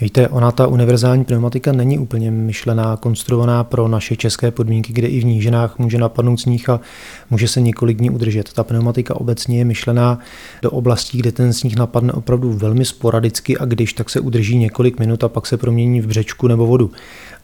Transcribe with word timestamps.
Víte, 0.00 0.28
ona 0.28 0.52
ta 0.52 0.66
univerzální 0.66 1.24
pneumatika 1.24 1.72
není 1.72 1.98
úplně 1.98 2.30
myšlená, 2.30 2.96
konstruovaná 2.96 3.64
pro 3.64 3.88
naše 3.88 4.16
české 4.16 4.50
podmínky, 4.50 4.92
kde 4.92 5.08
i 5.08 5.20
v 5.20 5.24
nížinách 5.24 5.78
může 5.78 5.98
napadnout 5.98 6.40
sníh 6.40 6.68
a 6.68 6.80
může 7.30 7.48
se 7.48 7.60
několik 7.60 7.98
dní 7.98 8.10
udržet. 8.10 8.52
Ta 8.52 8.64
pneumatika 8.64 9.16
obecně 9.16 9.58
je 9.58 9.64
myšlená 9.64 10.18
do 10.62 10.70
oblastí, 10.70 11.18
kde 11.18 11.32
ten 11.32 11.52
sníh 11.52 11.76
napadne 11.76 12.12
opravdu 12.12 12.52
velmi 12.52 12.84
sporadicky 12.84 13.58
a 13.58 13.64
když 13.64 13.92
tak 13.92 14.10
se 14.10 14.20
udrží 14.20 14.58
několik 14.58 14.98
minut 14.98 15.24
a 15.24 15.28
pak 15.28 15.46
se 15.46 15.56
promění 15.56 16.00
v 16.00 16.06
břečku 16.06 16.48
nebo 16.48 16.66
vodu. 16.66 16.90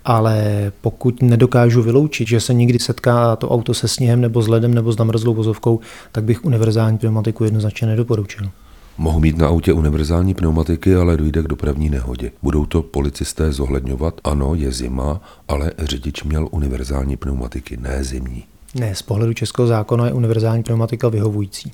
Ale 0.05 0.73
pokud 0.81 1.23
nedokážu 1.23 1.83
vyloučit, 1.83 2.29
že 2.29 2.41
se 2.41 2.55
někdy 2.55 2.79
setká 2.79 3.37
to 3.37 3.49
auto 3.49 3.75
se 3.75 3.89
sněhem 3.89 4.21
nebo 4.21 4.43
s 4.43 4.49
ledem 4.49 4.75
nebo 4.75 4.93
s 4.93 4.97
namrzlou 4.99 5.35
vozovkou, 5.35 5.81
tak 6.13 6.25
bych 6.25 6.45
univerzální 6.45 6.99
pneumatiku 6.99 7.45
jednoznačně 7.45 7.87
nedoporučil. 7.87 8.51
Mohu 8.99 9.21
mít 9.21 9.39
na 9.39 9.49
autě 9.49 9.73
univerzální 9.73 10.35
pneumatiky, 10.35 10.95
ale 10.95 11.17
dojde 11.17 11.43
k 11.43 11.49
dopravní 11.49 11.91
nehodě. 11.91 12.33
Budou 12.43 12.67
to 12.67 12.83
policisté 12.83 13.53
zohledňovat? 13.53 14.21
Ano, 14.25 14.55
je 14.55 14.73
zima, 14.73 15.21
ale 15.49 15.73
řidič 15.79 16.23
měl 16.23 16.49
univerzální 16.51 17.17
pneumatiky, 17.17 17.77
ne 17.77 18.05
zimní. 18.05 18.45
Ne, 18.75 18.95
z 18.95 19.03
pohledu 19.03 19.33
českého 19.33 19.69
zákona 19.69 20.07
je 20.07 20.13
univerzální 20.13 20.63
pneumatika 20.63 21.09
vyhovující. 21.09 21.73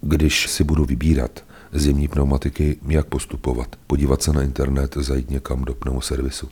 Když 0.00 0.50
si 0.50 0.64
budu 0.64 0.84
vybírat 0.84 1.44
zimní 1.72 2.08
pneumatiky, 2.08 2.76
jak 2.88 3.06
postupovat? 3.06 3.76
Podívat 3.86 4.22
se 4.22 4.32
na 4.32 4.42
internet, 4.42 4.96
zajít 5.00 5.30
někam 5.30 5.64
do 5.64 5.74
pneumoservisu 5.74 6.48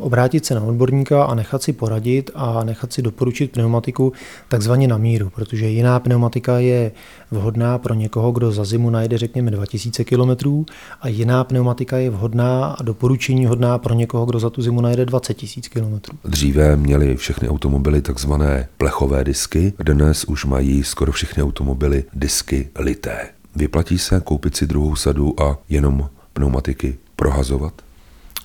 obrátit 0.00 0.46
se 0.46 0.54
na 0.54 0.62
odborníka 0.62 1.24
a 1.24 1.34
nechat 1.34 1.62
si 1.62 1.72
poradit 1.72 2.30
a 2.34 2.64
nechat 2.64 2.92
si 2.92 3.02
doporučit 3.02 3.52
pneumatiku 3.52 4.12
takzvaně 4.48 4.88
na 4.88 4.98
míru, 4.98 5.30
protože 5.30 5.66
jiná 5.66 6.00
pneumatika 6.00 6.58
je 6.58 6.92
vhodná 7.30 7.78
pro 7.78 7.94
někoho, 7.94 8.32
kdo 8.32 8.52
za 8.52 8.64
zimu 8.64 8.90
najde 8.90 9.18
řekněme 9.18 9.50
2000 9.50 10.04
km 10.04 10.64
a 11.00 11.08
jiná 11.08 11.44
pneumatika 11.44 11.96
je 11.96 12.10
vhodná 12.10 12.66
a 12.66 12.82
doporučení 12.82 13.46
hodná 13.46 13.78
pro 13.78 13.94
někoho, 13.94 14.26
kdo 14.26 14.40
za 14.40 14.50
tu 14.50 14.62
zimu 14.62 14.80
najde 14.80 15.06
20 15.06 15.42
000 15.82 15.98
km. 16.00 16.16
Dříve 16.24 16.76
měly 16.76 17.16
všechny 17.16 17.48
automobily 17.48 18.02
takzvané 18.02 18.68
plechové 18.78 19.24
disky, 19.24 19.72
dnes 19.78 20.24
už 20.24 20.44
mají 20.44 20.84
skoro 20.84 21.12
všechny 21.12 21.42
automobily 21.42 22.04
disky 22.14 22.68
lité. 22.78 23.28
Vyplatí 23.56 23.98
se 23.98 24.20
koupit 24.24 24.56
si 24.56 24.66
druhou 24.66 24.96
sadu 24.96 25.40
a 25.42 25.58
jenom 25.68 26.08
pneumatiky 26.32 26.98
prohazovat? 27.16 27.72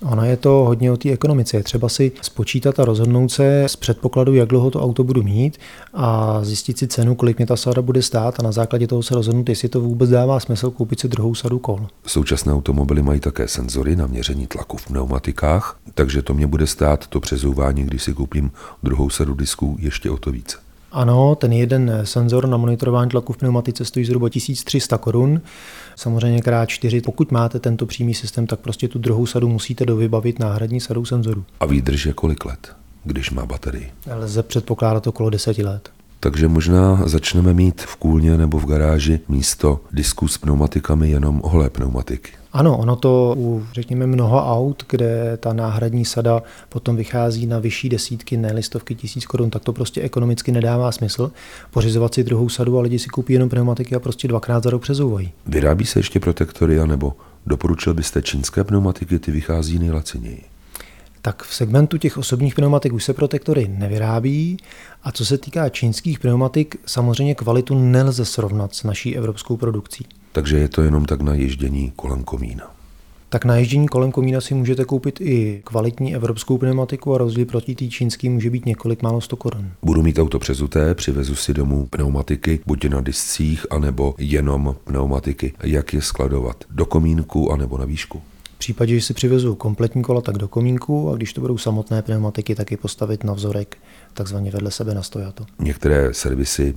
Ono 0.01 0.25
je 0.25 0.37
to 0.37 0.49
hodně 0.49 0.91
o 0.91 0.97
té 0.97 1.11
ekonomice. 1.11 1.57
Je 1.57 1.63
třeba 1.63 1.89
si 1.89 2.11
spočítat 2.21 2.79
a 2.79 2.85
rozhodnout 2.85 3.29
se 3.29 3.63
z 3.67 3.75
předpokladu, 3.75 4.33
jak 4.33 4.49
dlouho 4.49 4.71
to 4.71 4.81
auto 4.81 5.03
budu 5.03 5.23
mít 5.23 5.57
a 5.93 6.39
zjistit 6.43 6.77
si 6.77 6.87
cenu, 6.87 7.15
kolik 7.15 7.37
mě 7.37 7.45
ta 7.45 7.55
sada 7.55 7.81
bude 7.81 8.01
stát 8.01 8.39
a 8.39 8.43
na 8.43 8.51
základě 8.51 8.87
toho 8.87 9.03
se 9.03 9.15
rozhodnout, 9.15 9.49
jestli 9.49 9.69
to 9.69 9.81
vůbec 9.81 10.09
dává 10.09 10.39
smysl 10.39 10.71
koupit 10.71 10.99
si 10.99 11.07
druhou 11.07 11.35
sadu 11.35 11.59
kol. 11.59 11.87
Současné 12.07 12.53
automobily 12.53 13.01
mají 13.01 13.19
také 13.19 13.47
senzory 13.47 13.95
na 13.95 14.07
měření 14.07 14.47
tlaku 14.47 14.77
v 14.77 14.85
pneumatikách, 14.85 15.79
takže 15.93 16.21
to 16.21 16.33
mě 16.33 16.47
bude 16.47 16.67
stát 16.67 17.07
to 17.07 17.19
přezouvání, 17.19 17.83
když 17.83 18.03
si 18.03 18.13
koupím 18.13 18.51
druhou 18.83 19.09
sadu 19.09 19.33
disků, 19.33 19.77
ještě 19.79 20.11
o 20.11 20.17
to 20.17 20.31
více. 20.31 20.57
Ano, 20.95 21.35
ten 21.35 21.53
jeden 21.53 21.91
senzor 22.03 22.47
na 22.47 22.57
monitorování 22.57 23.09
tlaku 23.09 23.33
v 23.33 23.37
pneumatice 23.37 23.85
stojí 23.85 24.05
zhruba 24.05 24.29
1300 24.29 24.97
korun. 24.97 25.41
Samozřejmě 25.95 26.41
krát 26.41 26.65
4. 26.65 27.01
Pokud 27.01 27.31
máte 27.31 27.59
tento 27.59 27.85
přímý 27.85 28.13
systém, 28.13 28.47
tak 28.47 28.59
prostě 28.59 28.87
tu 28.87 28.99
druhou 28.99 29.25
sadu 29.25 29.49
musíte 29.49 29.85
dovybavit 29.85 30.39
náhradní 30.39 30.79
sadou 30.79 31.05
senzorů. 31.05 31.43
A 31.59 31.65
výdrž 31.65 32.05
je 32.05 32.13
kolik 32.13 32.45
let, 32.45 32.75
když 33.03 33.31
má 33.31 33.45
baterii? 33.45 33.91
Lze 34.15 34.43
předpokládat 34.43 35.07
okolo 35.07 35.29
10 35.29 35.57
let. 35.57 35.89
Takže 36.19 36.47
možná 36.47 37.01
začneme 37.05 37.53
mít 37.53 37.81
v 37.81 37.95
kůlně 37.95 38.37
nebo 38.37 38.59
v 38.59 38.65
garáži 38.65 39.19
místo 39.27 39.79
disku 39.91 40.27
s 40.27 40.37
pneumatikami 40.37 41.09
jenom 41.09 41.41
holé 41.43 41.69
pneumatiky. 41.69 42.31
Ano, 42.55 42.77
ono 42.77 42.95
to 42.95 43.33
u, 43.37 43.65
řekněme, 43.73 44.07
mnoho 44.07 44.45
aut, 44.45 44.83
kde 44.89 45.37
ta 45.37 45.53
náhradní 45.53 46.05
sada 46.05 46.43
potom 46.69 46.95
vychází 46.95 47.45
na 47.45 47.59
vyšší 47.59 47.89
desítky, 47.89 48.37
ne 48.37 48.53
listovky 48.53 48.95
tisíc 48.95 49.25
korun, 49.25 49.49
tak 49.49 49.63
to 49.63 49.73
prostě 49.73 50.01
ekonomicky 50.01 50.51
nedává 50.51 50.91
smysl. 50.91 51.31
Pořizovat 51.71 52.13
si 52.13 52.23
druhou 52.23 52.49
sadu 52.49 52.77
a 52.77 52.81
lidi 52.81 52.99
si 52.99 53.09
koupí 53.09 53.33
jenom 53.33 53.49
pneumatiky 53.49 53.95
a 53.95 53.99
prostě 53.99 54.27
dvakrát 54.27 54.63
za 54.63 54.69
rok 54.69 54.81
přezouvají. 54.81 55.31
Vyrábí 55.45 55.85
se 55.85 55.99
ještě 55.99 56.19
protektory, 56.19 56.87
nebo 56.87 57.13
doporučil 57.45 57.93
byste 57.93 58.21
čínské 58.21 58.63
pneumatiky, 58.63 59.19
ty 59.19 59.31
vychází 59.31 59.79
nejlaciněji? 59.79 60.41
tak 61.21 61.43
v 61.43 61.55
segmentu 61.55 61.97
těch 61.97 62.17
osobních 62.17 62.55
pneumatik 62.55 62.93
už 62.93 63.03
se 63.03 63.13
protektory 63.13 63.67
nevyrábí 63.67 64.57
a 65.03 65.11
co 65.11 65.25
se 65.25 65.37
týká 65.37 65.69
čínských 65.69 66.19
pneumatik, 66.19 66.75
samozřejmě 66.85 67.35
kvalitu 67.35 67.75
nelze 67.79 68.25
srovnat 68.25 68.75
s 68.75 68.83
naší 68.83 69.17
evropskou 69.17 69.57
produkcí. 69.57 70.05
Takže 70.35 70.57
je 70.57 70.69
to 70.69 70.81
jenom 70.81 71.05
tak 71.05 71.21
na 71.21 71.33
ježdění 71.33 71.93
kolem 71.95 72.23
komína. 72.23 72.71
Tak 73.29 73.45
na 73.45 73.55
ježdění 73.55 73.87
kolem 73.87 74.11
komína 74.11 74.41
si 74.41 74.53
můžete 74.53 74.85
koupit 74.85 75.21
i 75.21 75.61
kvalitní 75.63 76.15
evropskou 76.15 76.57
pneumatiku 76.57 77.15
a 77.15 77.17
rozdíl 77.17 77.45
proti 77.45 77.75
té 77.75 77.87
čínský 77.87 78.29
může 78.29 78.49
být 78.49 78.65
několik 78.65 79.01
málo 79.01 79.21
100 79.21 79.35
korun. 79.35 79.71
Budu 79.83 80.03
mít 80.03 80.19
auto 80.19 80.39
přezuté, 80.39 80.95
přivezu 80.95 81.35
si 81.35 81.53
domů 81.53 81.87
pneumatiky, 81.87 82.59
buď 82.65 82.85
na 82.85 83.01
discích, 83.01 83.65
anebo 83.69 84.15
jenom 84.17 84.75
pneumatiky. 84.83 85.53
Jak 85.63 85.93
je 85.93 86.01
skladovat? 86.01 86.63
Do 86.69 86.85
komínku, 86.85 87.51
anebo 87.51 87.77
na 87.77 87.85
výšku? 87.85 88.21
V 88.55 88.57
případě, 88.57 88.95
že 88.95 89.01
si 89.01 89.13
přivezu 89.13 89.55
kompletní 89.55 90.01
kola, 90.01 90.21
tak 90.21 90.37
do 90.37 90.47
komínku 90.47 91.09
a 91.11 91.15
když 91.15 91.33
to 91.33 91.41
budou 91.41 91.57
samotné 91.57 92.01
pneumatiky, 92.01 92.55
tak 92.55 92.71
je 92.71 92.77
postavit 92.77 93.23
na 93.23 93.33
vzorek 93.33 93.77
takzvaně 94.13 94.51
vedle 94.51 94.71
sebe 94.71 94.93
na 94.93 95.03
stojato. 95.03 95.45
Některé 95.59 96.13
servisy 96.13 96.73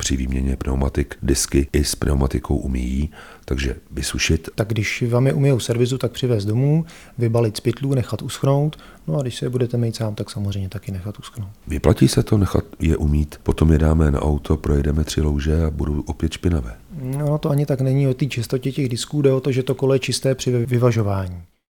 při 0.00 0.16
výměně 0.16 0.56
pneumatik 0.56 1.14
disky 1.22 1.68
i 1.72 1.84
s 1.84 1.94
pneumatikou 1.94 2.56
umíjí, 2.56 3.10
takže 3.44 3.76
vysušit. 3.90 4.48
Tak 4.54 4.68
když 4.68 5.04
vám 5.08 5.26
je 5.26 5.32
umijou 5.32 5.58
servisu, 5.58 5.98
tak 5.98 6.12
přivést 6.12 6.44
domů, 6.44 6.84
vybalit 7.18 7.56
z 7.56 7.60
pytlů, 7.60 7.94
nechat 7.94 8.22
uschnout, 8.22 8.78
no 9.06 9.18
a 9.18 9.22
když 9.22 9.38
se 9.38 9.44
je 9.44 9.50
budete 9.50 9.76
mít 9.76 9.96
sám, 9.96 10.14
tak 10.14 10.30
samozřejmě 10.30 10.68
taky 10.68 10.92
nechat 10.92 11.18
uschnout. 11.18 11.48
Vyplatí 11.66 12.08
se 12.08 12.22
to 12.22 12.38
nechat 12.38 12.64
je 12.78 12.96
umít, 12.96 13.40
potom 13.42 13.72
je 13.72 13.78
dáme 13.78 14.10
na 14.10 14.22
auto, 14.22 14.56
projedeme 14.56 15.04
tři 15.04 15.20
louže 15.20 15.64
a 15.64 15.70
budou 15.70 16.00
opět 16.00 16.32
špinavé. 16.32 16.76
No 17.02 17.38
to 17.38 17.50
ani 17.50 17.66
tak 17.66 17.80
není 17.80 18.08
o 18.08 18.14
té 18.14 18.26
čistotě 18.26 18.72
těch 18.72 18.88
disků, 18.88 19.22
jde 19.22 19.32
o 19.32 19.40
to, 19.40 19.52
že 19.52 19.62
to 19.62 19.74
kolo 19.74 19.92
je 19.92 19.98
čisté 19.98 20.34
při 20.34 20.66
vyvažování. 20.66 21.42